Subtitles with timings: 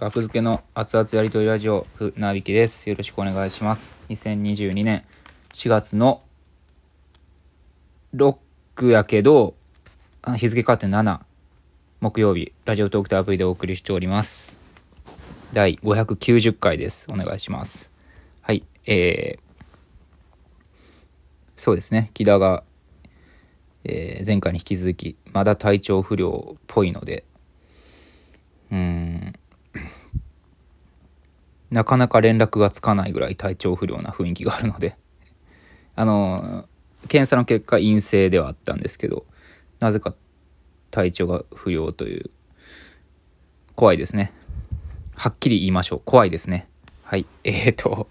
[0.00, 2.90] 学付けの熱々やりとりラジオ、ふなびきです。
[2.90, 3.94] よろしくお願いします。
[4.08, 5.04] 2022年
[5.52, 6.20] 4月の
[8.12, 8.36] 6
[8.90, 9.54] やけど、
[10.36, 11.20] 日付変わって7、
[12.00, 14.58] 木曜日、ラジオトークとアプリでお送りしております。
[15.52, 17.06] 第590回です。
[17.12, 17.92] お願いします。
[18.40, 19.62] はい、えー、
[21.56, 22.64] そうですね、木田が、
[23.84, 27.24] えー前回に引き続き、まだ体調不良っぽいので、
[28.72, 29.03] うーん、
[31.74, 34.96] なかなか連絡がつかないぐらい体調不良な雰囲気があるので、
[35.96, 36.68] あの、
[37.08, 39.26] 検査の結果陰性ではあったんですけど、
[39.80, 40.14] なぜか
[40.92, 42.30] 体調が不良という、
[43.74, 44.32] 怖いですね。
[45.16, 46.02] はっきり言いましょう。
[46.04, 46.68] 怖いですね。
[47.02, 47.26] はい。
[47.42, 48.08] えーと、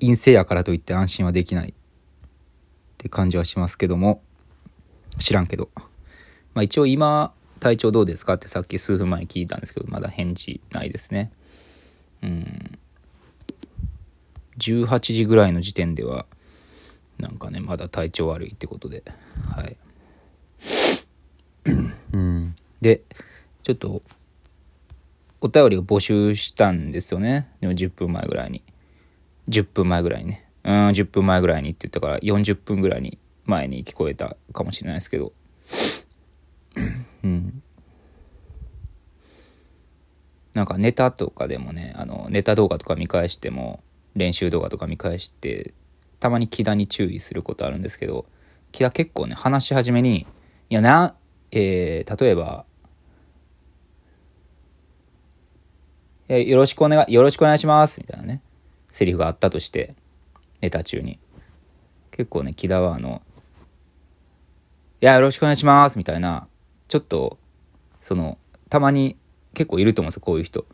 [0.00, 1.74] 陰性やからといって安心はできないっ
[2.98, 4.20] て感じはしますけども、
[5.20, 5.70] 知らんけど。
[6.54, 11.30] まあ一応今、体調どうですかってさっき数分前に聞いたんですけど、まだ返事ないですね。
[12.22, 12.78] うん。
[14.58, 16.26] 18時ぐらいの時点では、
[17.18, 19.02] なんかね、まだ体調悪いってことで、
[19.48, 19.76] はい。
[22.12, 22.56] うん。
[22.80, 23.02] で、
[23.62, 24.02] ちょっと、
[25.40, 27.48] お便りを募集したんですよね。
[27.60, 28.62] でも10分前ぐらいに。
[29.48, 30.46] 10分前ぐらいにね。
[30.64, 35.32] うん、10分前ぐらいにって言ったから40分ぐらいに前に聞こえたかもしれないですけど。
[37.24, 37.62] うん。
[40.60, 43.82] なんかネタとかでもね、あの、ネタ動画とか見返しても、
[44.14, 45.72] 練習動画とか見返して、
[46.18, 48.26] たまに木田に注意することあるんですけど、
[48.70, 50.26] 木田結構ね、話し始めに、
[50.68, 51.14] いやな、
[51.50, 52.66] えー、例えば、
[56.28, 58.42] えよろしくお願い、よろしくお願いします、みたいなね、
[58.88, 59.94] セリフがあったとして、
[60.60, 61.18] ネタ中に。
[62.10, 63.22] 結構ね、木田はあの、
[65.00, 66.48] いや、よろしくお願いします、みたいな、
[66.88, 67.38] ちょっと、
[68.02, 68.36] その、
[68.68, 69.16] たまに
[69.54, 70.66] 結構いると思うんですよ、こういう人。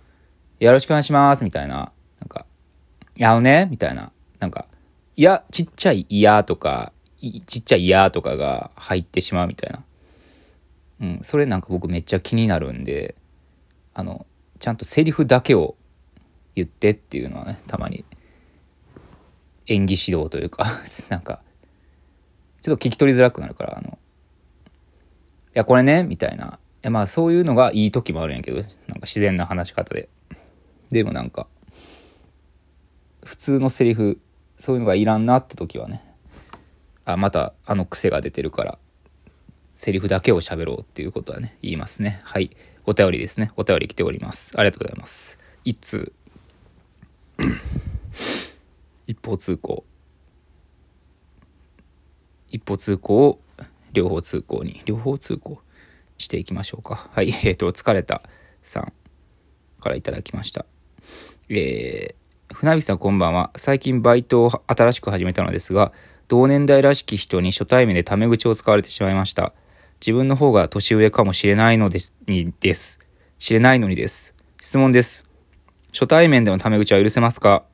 [0.61, 2.47] よろしくお願いします、みたいな、なんか、
[3.17, 4.67] や、あのね、みたいな、なんか、
[5.17, 6.93] いや、ちっちゃいいやとか、
[7.47, 9.85] ちっちゃいいやとかが入ってしまうみたいな。
[11.01, 13.15] うん、それなんか僕めっちゃ気になるんで、
[13.95, 14.27] あの、
[14.59, 15.77] ちゃんとセリフだけを
[16.55, 18.05] 言ってっていうのはね、たまに
[19.67, 20.67] 演技指導というか、
[21.09, 21.41] なんか、
[22.61, 23.99] ちょっと聞き取りづらくなるから、あの、い
[25.55, 26.59] や、これね、みたいな。
[26.91, 30.09] まあそういうのがいい時もあるんやけど、なんか自然な話し方で。
[30.91, 31.49] でもなんか、
[33.25, 34.21] 普通のセリフ、
[34.57, 36.03] そういうのがいらんなって時はね、
[37.05, 38.79] あ、またあの癖が出てるから、
[39.75, 42.21] セリフだけを喋ろうっていうことはね、言いますね。
[42.23, 42.51] はい。
[42.87, 43.51] お便りですね。
[43.57, 44.53] お便り来ております。
[44.55, 45.39] ありがとうございます。
[45.65, 46.13] 一通。
[49.07, 49.85] 一方通行。
[52.49, 53.41] 一方通行を
[53.93, 55.61] 両方通行に、両方通行
[56.19, 57.09] していきましょうか。
[57.13, 57.33] はい。
[57.45, 58.23] えっ、と、疲れた
[58.63, 58.93] さん
[59.81, 60.67] からいただきました。
[61.49, 63.51] えー、船引さんこんばんは。
[63.57, 65.93] 最近バイトを新しく始めたのですが、
[66.29, 69.53] 同年代らしき人に初対面でタメ口を使われてしまいました。
[70.01, 72.99] 自分の方が年上かもしれないのです、にです。
[73.39, 74.35] 知れないのにです。
[74.61, 75.25] 質問です。
[75.93, 77.65] 初対面でのタメ口は許せますか？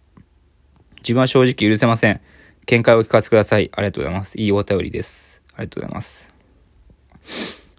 [0.98, 2.20] 自分は正直許せません。
[2.66, 3.70] 見解を聞かせてください。
[3.74, 4.38] ありがとうございます。
[4.38, 5.42] いいお便りです。
[5.54, 6.32] ありがとうございます。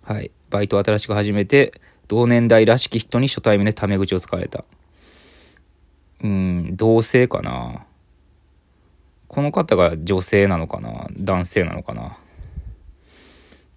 [0.04, 0.32] はい。
[0.54, 1.74] バイトを新しく始めて、
[2.08, 4.64] 同年代らしき人に初対面でタメ口を使われた。
[6.22, 7.88] うん、同性かな。
[9.28, 11.08] この方が女性なのかな？
[11.18, 12.20] 男性なのかな？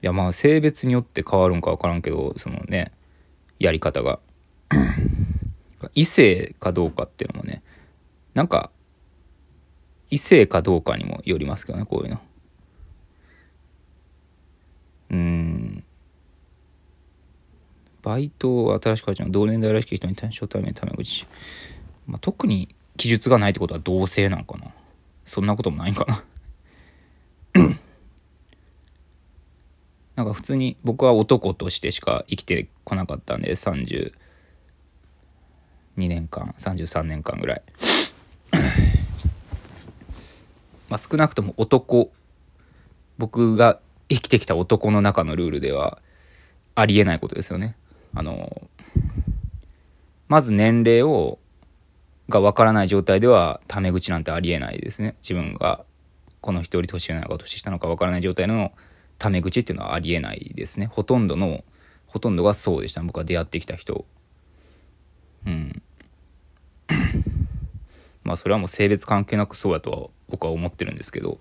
[0.03, 2.93] いや、まあ、性別によって変わるんか分からんけど、そのね、
[3.59, 4.21] やり方が。
[5.95, 7.63] 異性かどうかっていうのもね、
[8.35, 8.71] なんか、
[10.11, 12.21] 異性かどうかにもよりますけどね、こういうの。
[15.11, 15.46] うん。
[18.07, 21.27] バイトを新しく始めた同年代らしき人に初対面タメ口。
[22.07, 24.69] まあ、特に記述がないってことは同性なんかな。
[25.25, 26.23] そんなこともないんかな。
[30.15, 34.13] なんか普通に僕は男としてしか生きてこなかったんで32
[35.97, 37.63] 年間33年間ぐらい
[40.89, 42.13] まあ少なくとも男
[43.19, 43.79] 僕が
[44.09, 45.99] 生きてきた男の中のルールでは
[46.75, 47.77] ありえないことですよね
[48.15, 48.69] あの
[50.29, 51.39] まず年齢を
[52.29, 55.15] がわからない状態ではタメ口なんてありえないですね。
[55.23, 55.85] 自分が
[56.41, 58.73] この人より年上なのか年下なのかわからない状態の
[59.19, 60.87] タメ口っていうのはありえないですね。
[60.87, 61.65] ほとんどの
[62.07, 63.03] ほとんどがそうでした。
[63.03, 64.05] 僕が出会ってきた人。
[65.47, 65.83] うん。
[68.25, 71.39] まあそれはもう性別関係なくそうだとは僕は思ってるんですけど。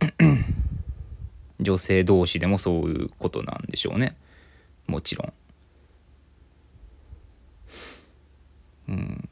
[1.60, 4.16] 女性同士でもそういうことなんでしょうね。
[4.92, 5.32] もちろん。
[8.88, 9.28] うん。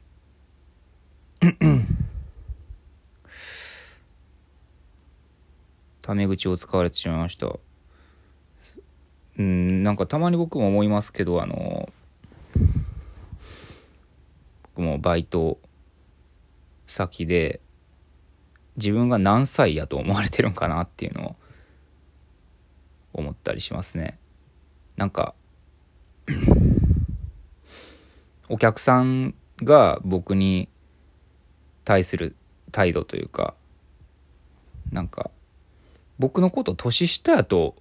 [6.01, 7.59] タメ口を使われてしまいました。
[9.37, 11.93] うん、なんかたまに僕も思いますけど、あの、
[14.73, 15.59] 僕もバイト
[16.87, 17.61] 先で、
[18.77, 21.35] 自分が何歳やと思われてるんかなっていうのを
[23.13, 24.17] 思ったりしますね。
[24.97, 25.35] なんか、
[28.49, 29.33] お客さん
[29.63, 30.69] が僕に
[31.83, 32.35] 対する
[32.71, 33.55] 態度というか
[34.91, 35.31] なんか
[36.19, 37.75] 僕のこと年下やと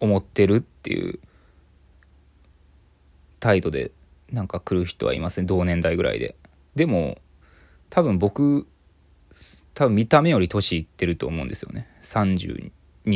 [0.00, 1.18] 思ってるっていう
[3.40, 3.92] 態度で
[4.32, 6.34] なんか来る人はいますね同年代ぐらいで。
[6.74, 7.18] でも
[7.90, 8.66] 多分僕
[9.74, 11.88] 多分見た目より年いってると思うんですよね。
[12.02, 12.70] 32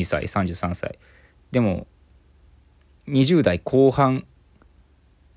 [0.04, 0.98] 歳33歳。
[1.50, 1.86] でも
[3.08, 4.24] 20代後半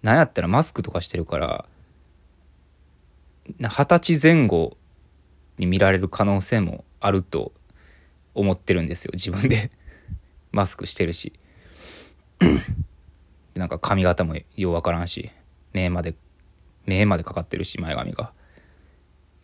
[0.04, 1.66] なんやったらマスクとかしてるから
[3.60, 4.78] 二十歳前後
[5.58, 7.52] に見られる可能性もあると
[8.34, 9.12] 思ってるんですよ。
[9.14, 9.72] 自分で。
[10.52, 11.34] マスクしてるし。
[13.56, 15.32] なんか髪型もようわからんし。
[15.74, 16.16] 目まで
[16.86, 18.32] 目までかかってるし前髪が。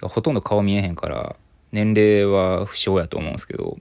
[0.01, 1.35] ほとんど顔見えへんから
[1.71, 3.77] 年齢は不詳やと思うんですけど、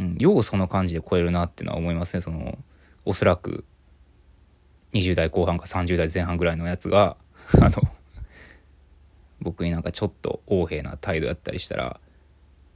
[0.00, 2.20] うん、ようその感じで超えるなってのは思いますね。
[2.20, 2.58] その
[3.04, 3.64] おそらく
[4.92, 7.16] 20代後半か30代前半ぐらいのやつが
[7.60, 7.82] あの
[9.40, 12.00] 僕になんかちょっと横柄な態度やったりしたら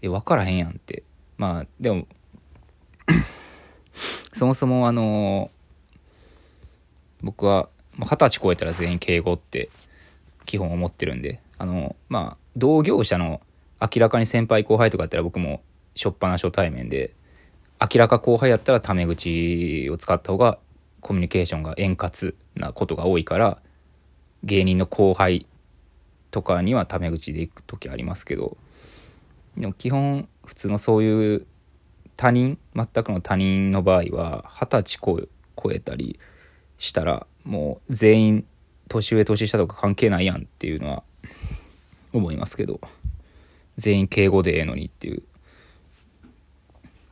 [0.02, 1.02] え分からへんやんって。
[1.38, 2.06] まあでも
[4.32, 5.50] そもそもあの
[7.22, 7.68] 僕は
[7.98, 9.70] 二十歳超えたら全員敬語って
[10.44, 13.40] 基本思ってるんであのまあ同業者の
[13.80, 15.62] 明らかに先輩後輩とかやったら僕も
[15.94, 17.14] 初っ端初対面で
[17.80, 20.58] 明らか後輩やったらタメ口を使った方が
[21.06, 23.62] コミュニケーションが円滑なことが多いから
[24.42, 25.46] 芸人の後輩
[26.32, 28.56] とかにはタメ口で行く時ありますけど
[29.56, 31.46] でも基本普通のそういう
[32.16, 35.28] 他人全くの他人の場合は二十歳超
[35.70, 36.18] えたり
[36.76, 38.46] したらもう全員
[38.88, 41.04] 年上年下とか関係ないやんっていうのは
[42.12, 42.80] 思いますけど
[43.76, 45.22] 全員敬語でええのにっていう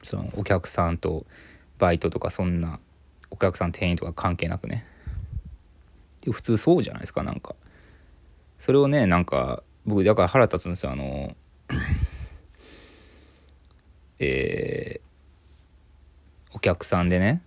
[0.02, 1.26] そのお客さんと
[1.78, 2.80] バイトとかそんな
[3.34, 4.86] お客さん店員とか関係なくね。
[6.30, 7.56] 普通そうじゃないですかなんか。
[8.58, 11.36] それをねなんか僕だから腹立つんですよあの
[14.20, 17.42] えー、お客さんでね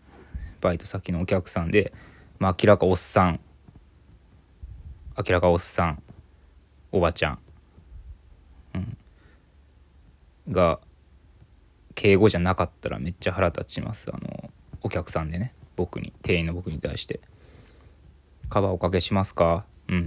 [0.59, 1.93] バイト先のお客さんで、
[2.37, 3.39] まあ、明らかおっさん。
[5.17, 6.03] 明らかおっさん。
[6.91, 7.39] おばちゃん、
[8.75, 8.97] うん、
[10.49, 10.79] が
[11.95, 14.49] 敬語じゃなかったらめっちゃ腹立ちますあの
[14.81, 15.53] お客さんでね。
[15.77, 17.21] 僕に店員の僕に対して
[18.49, 20.05] 「カバーおかけしますか?」うんっ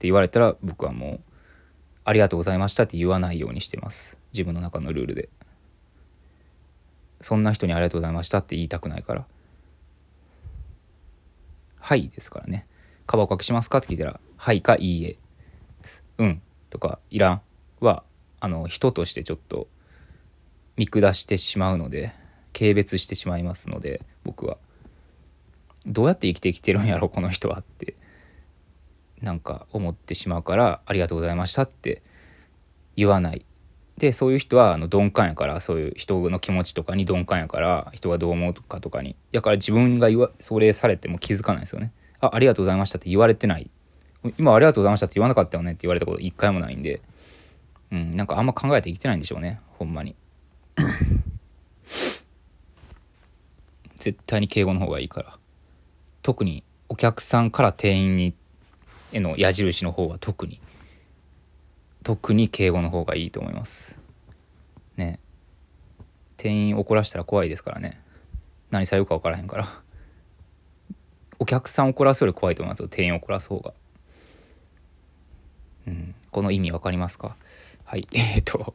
[0.00, 1.20] て言われたら僕はもう
[2.04, 4.18] 「ありがとうございました」って言わないようにしてます。
[4.32, 5.28] 自分の中のルールで
[7.20, 9.26] そんな人に「ありがとうございました」って言いたくないから
[11.78, 12.66] 「はい」ですからね
[13.06, 15.16] 「カバーおかけしますか?」って聞いたら「はい」か「いいえ」
[16.18, 17.42] うん」とか「いらん」
[17.80, 18.04] は
[18.38, 19.68] あの人としてちょっと
[20.76, 22.18] 見下してしまうので。
[22.52, 24.58] 軽蔑してしまいますので僕は。
[25.86, 27.94] どうやって生きてきてるんやろこの人はって。
[29.22, 32.02] なんか思ってしまうから「ありがとうございました」って。
[32.96, 33.44] 言わない。
[33.96, 39.16] でそういう人はあの鈍感やからそういう人の気持ちとかに鈍感やから人がどう思うかとかに。
[39.32, 41.92] だから自分が言わそれされても気づかないですよね。
[42.20, 43.70] あありがとうございましたって言われてない。
[44.38, 47.00] 今ありがとうございましたって言わなかったよねって言われたこと一回もないんで。
[47.92, 50.14] うんなんかあんま考えて生きてないんでしょうねほんまに。
[54.00, 55.38] 絶対に敬語の方がいいから。
[56.22, 58.34] 特にお客さんから店員に
[59.12, 60.60] への矢印の方は特に。
[62.02, 63.98] 特に敬語の方がいいと思います。
[64.96, 65.20] ね。
[66.36, 68.00] 店員怒らしたら怖いですからね。
[68.70, 69.68] 何されるか分からへんから。
[71.38, 72.88] お客さん怒らすより怖いと思いますよ。
[72.88, 73.74] 店員怒らす方が。
[75.86, 76.14] うん。
[76.30, 77.36] この意味分かりますか？
[77.84, 78.08] はい。
[78.12, 78.74] えっと。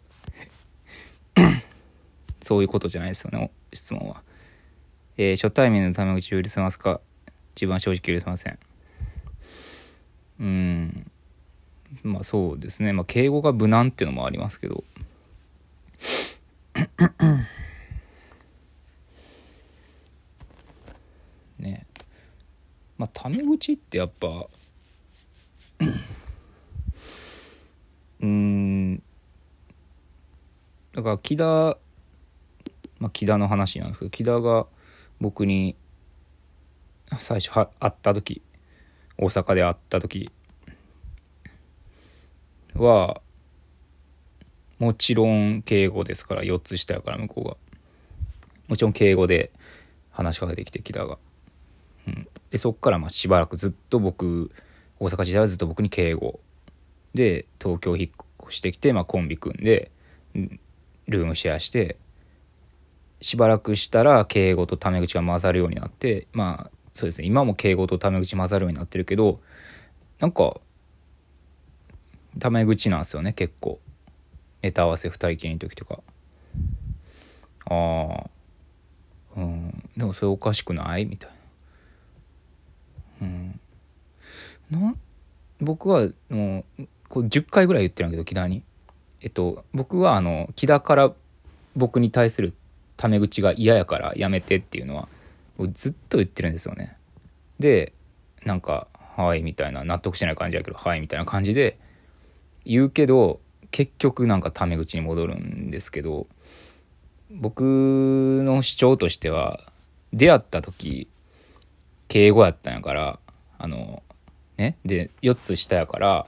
[2.41, 4.22] そういうことじゃないですよね質問は、
[5.17, 7.00] えー、初対面のタメ口を許せますか？
[7.55, 8.60] 自分は正直許せません。
[10.39, 11.12] うん。
[12.03, 12.91] まあそうですね。
[12.91, 14.84] まあ敬語が無難っていうのもありますけど。
[21.60, 21.88] ね。
[22.98, 24.48] まあタメ口ってやっぱ
[28.19, 29.01] うん。
[30.91, 31.77] だから木田
[33.00, 34.67] まあ木田の話なんですけど木田が
[35.19, 35.75] 僕に
[37.19, 38.41] 最初は会った時
[39.17, 40.29] 大阪で会った時
[42.75, 43.22] は
[44.79, 47.57] もちろん敬語ですから4つ下やから向こうが。
[48.67, 49.51] もちろん敬語で
[50.12, 51.17] 話しかけてきて木田が。
[52.07, 54.51] うん、でそっからまあしばらくずっと僕
[55.00, 56.39] 大阪時代はずっと僕に敬語。
[57.13, 58.10] で東京引っ
[58.43, 59.91] 越してきて、まあ、コンビ組んで
[61.07, 61.98] ルームシェアして
[63.22, 67.27] しばらくしたら敬語とタメ口が混ざるようになってまあそうですね。
[67.27, 69.39] 今も敬語とタメ口混ざるようになってるけど
[70.19, 70.55] なんか
[72.39, 73.79] タメ口なんですよね結構。
[74.62, 76.00] ネタ合わせ2人きりの時とか。
[77.65, 78.29] ああ
[79.38, 79.89] うん。
[79.95, 81.05] でもそれおかしくない？
[81.05, 81.29] みたい
[83.22, 83.27] な。
[83.27, 83.60] うん。
[84.72, 84.95] な
[85.62, 88.63] 僕はもうこれ10回ぐらい言ってるんだけど木田に。
[89.22, 91.12] えっと僕はあの木田から
[91.75, 92.53] 僕に対する
[92.97, 95.07] タメ口が嫌やからやめてっていうのは
[95.73, 96.95] ずっと言ってるんですよね。
[97.59, 97.93] で
[98.45, 98.87] なんか
[99.17, 101.77] 「はい」みたいな納得してない感じやけど「はい」みたいな感じで
[102.65, 103.39] 言うけど
[103.71, 106.27] 結局なんかタメ口に戻るんですけど
[107.31, 107.61] 僕
[108.43, 109.59] の主張としては
[110.13, 111.09] 出会った時
[112.07, 113.19] 敬語やったんやから
[113.57, 114.03] あの
[114.57, 116.27] ねで4つ下やから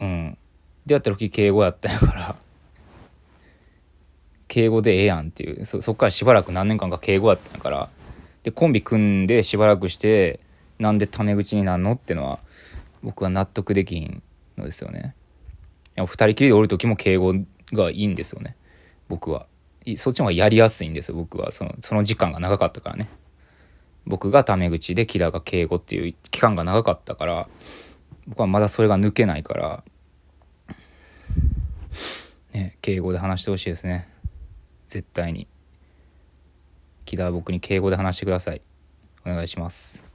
[0.00, 0.38] うん
[0.86, 2.36] 出会った時敬語やったんやから
[4.58, 5.64] 敬語でええやんっていう。
[5.64, 7.88] そそっからしばらく何年間か敬語やったんやから。
[8.42, 10.40] でコンビ組んでしばらくして
[10.80, 12.40] なんでタメ口になんのってのは
[13.04, 14.20] 僕は納得できん
[14.56, 15.14] のですよね。
[15.96, 17.34] 2人きりでおる時も敬語
[17.72, 18.56] がいいんですよね。
[19.08, 19.46] 僕は。
[19.94, 21.52] そっちの方がやりやすいんですよ僕は。
[21.52, 23.08] そのその時間が長かったからね。
[24.06, 27.48] 僕がタメ口でキラが敬語っていう期間が長かったから
[28.26, 29.84] 僕はまだそれが抜けないから
[32.54, 34.08] ね敬語で話してほしいですね。
[34.88, 35.46] 絶対に。
[37.04, 38.60] 木田は僕に敬語で話してください。
[39.24, 40.08] お願いします。